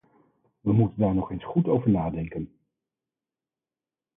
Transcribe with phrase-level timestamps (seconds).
[0.61, 2.51] We moeten daar nog eens goed over nadenken.